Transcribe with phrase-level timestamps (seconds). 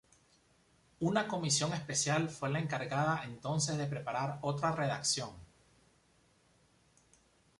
[0.99, 5.29] Una comisión especial fue la encargada entonces de preparar otra redacción.